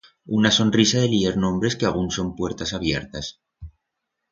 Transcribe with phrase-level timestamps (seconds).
[0.35, 3.31] Una sonrisa de lier nombres que agún son puertas abiertas.